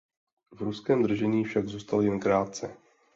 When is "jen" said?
2.01-2.19